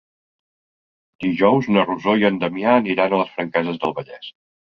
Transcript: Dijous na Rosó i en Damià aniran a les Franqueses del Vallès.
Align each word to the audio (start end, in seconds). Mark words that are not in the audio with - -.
Dijous 1.25 1.67
na 1.75 1.83
Rosó 1.89 2.15
i 2.23 2.25
en 2.31 2.41
Damià 2.45 2.73
aniran 2.79 3.15
a 3.15 3.21
les 3.23 3.37
Franqueses 3.37 3.79
del 3.87 3.95
Vallès. 4.01 4.33